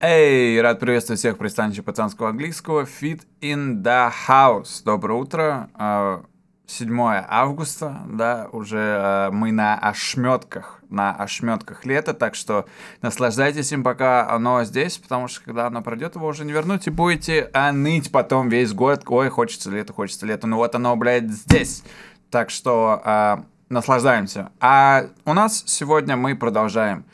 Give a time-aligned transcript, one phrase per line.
[0.00, 4.80] Эй, рад приветствовать всех пристанища пацанского английского Fit in the House.
[4.84, 5.70] Доброе утро.
[6.66, 12.66] 7 а, августа, да, уже а, мы на ошметках, на ошметках лета, так что
[13.02, 16.90] наслаждайтесь им, пока оно здесь, потому что когда оно пройдет, его уже не вернуть, и
[16.90, 21.28] будете а, ныть потом весь год, ой, хочется лето, хочется лето, ну вот оно, блядь,
[21.28, 21.82] здесь.
[22.30, 24.52] Так что наслаждаемся.
[24.60, 27.04] А у нас сегодня мы продолжаем.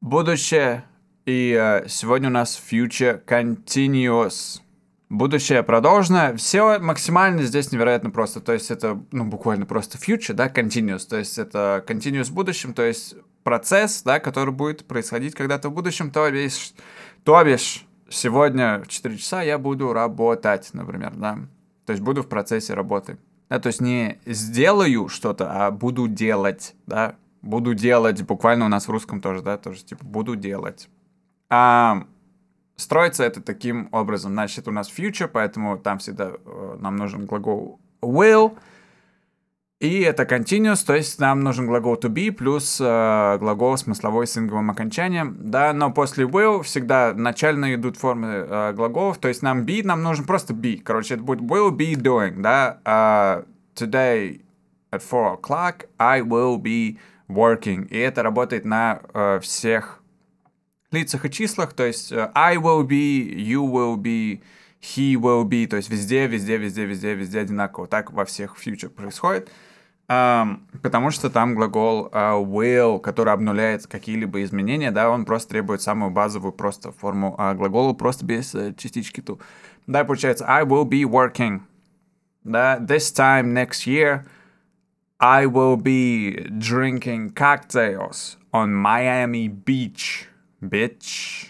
[0.00, 0.84] Будущее
[1.28, 4.62] и э, сегодня у нас Future Continuous.
[5.10, 6.34] Будущее продолжено.
[6.38, 8.40] Все максимально здесь невероятно просто.
[8.40, 11.06] То есть это, ну, буквально просто future, да, continuous.
[11.06, 15.74] То есть это continuous в будущем, то есть процесс, да, который будет происходить когда-то в
[15.74, 16.72] будущем, то бишь,
[17.24, 21.38] то бишь, сегодня в 4 часа я буду работать, например, да.
[21.84, 23.18] То есть буду в процессе работы.
[23.50, 27.16] Да, то есть не сделаю что-то, а буду делать, да.
[27.42, 30.88] Буду делать, буквально у нас в русском тоже, да, тоже типа буду делать.
[31.50, 32.04] А,
[32.76, 34.32] строится это таким образом.
[34.32, 38.56] Значит, у нас future, поэтому там всегда э, нам нужен глагол will.
[39.80, 44.36] И это continuous, то есть нам нужен глагол to be плюс э, глагол смысловой с
[44.36, 45.36] инговым окончанием.
[45.38, 50.02] Да, но после will всегда начально идут формы э, глаголов, то есть нам be, нам
[50.02, 50.78] нужен просто be.
[50.82, 52.80] Короче, это будет will be doing, да.
[52.84, 53.44] Uh,
[53.76, 54.40] today
[54.90, 57.86] at 4 o'clock I will be working.
[57.88, 59.97] И это работает на э, всех
[60.90, 64.40] лицах и числах, то есть э, I will be, you will be,
[64.80, 67.86] he will be, то есть везде, везде, везде, везде, везде одинаково.
[67.86, 69.50] Так во всех future происходит.
[70.10, 75.82] Um, потому что там глагол uh, will, который обнуляет какие-либо изменения, да, он просто требует
[75.82, 79.38] самую базовую просто форму uh, глагола, просто без uh, частички ту.
[79.86, 81.60] Да, получается, I will be working.
[82.42, 84.24] Да, this time next year
[85.20, 90.27] I will be drinking cocktails on Miami Beach
[90.60, 91.48] bitch.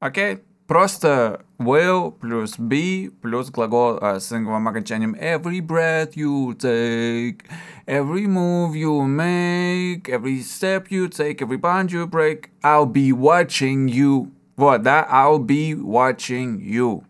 [0.00, 0.38] Окей?
[0.66, 7.44] Просто will плюс be плюс глагол uh, с инговым окончанием every breath you take,
[7.86, 13.86] every move you make, every step you take, every bond you break, I'll be watching
[13.86, 14.32] you.
[14.56, 17.04] Вот, да, I'll be watching you.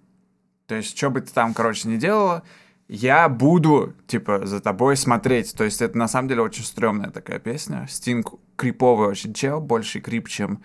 [0.66, 2.42] То есть, что бы ты там, короче, не делала,
[2.88, 5.54] я буду, типа, за тобой смотреть.
[5.54, 7.86] То есть, это на самом деле очень стрёмная такая песня.
[7.88, 10.60] Стинг криповый очень чел, больше крип, чем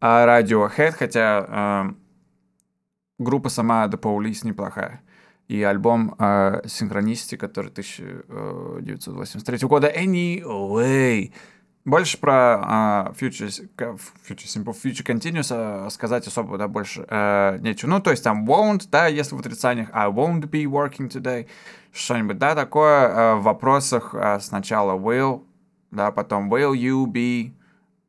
[0.00, 1.92] а Radiohead, хотя э,
[3.18, 5.02] группа сама The Police неплохая.
[5.48, 11.32] И альбом э, Synchronicity, который 1983 э, года, Anyway.
[11.84, 17.88] Больше про э, Future, Future Simple, Future Continuous э, сказать особо, да, больше э, нечего.
[17.90, 21.46] Ну, то есть там won't, да, если в отрицаниях, I won't be working today,
[21.92, 25.42] что-нибудь, да, такое э, в вопросах э, сначала will,
[25.90, 27.52] да, потом will you be,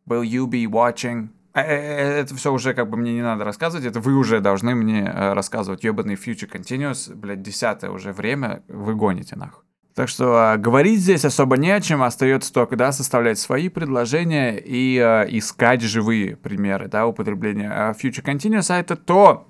[0.05, 1.29] will you be watching,
[1.59, 5.33] это все уже как бы мне не надо рассказывать, это вы уже должны мне э,
[5.33, 5.83] рассказывать.
[5.83, 9.63] Ёбаный Future Continuous, блядь, десятое уже время, вы гоните нахуй.
[9.93, 14.57] Так что а, говорить здесь особо не о чем, остается только, да, составлять свои предложения
[14.57, 17.69] и а, искать живые примеры, да, употребления.
[17.69, 19.47] А Future Continuous, а это то,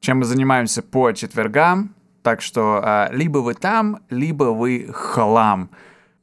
[0.00, 5.70] чем мы занимаемся по четвергам, так что а, либо вы там, либо вы хлам.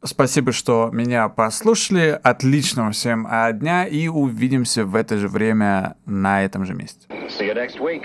[0.06, 2.20] Спасибо, что меня послушали.
[2.22, 7.08] Отличного всем а, дня и увидимся в это же время на этом же месте.
[7.10, 8.04] See you next week.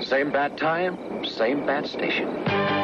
[0.00, 2.77] Same bad time, same bad station.